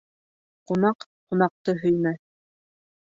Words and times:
Ҡунак 0.69 1.05
ҡунаҡты 1.09 1.75
һөймәҫ 1.83 2.17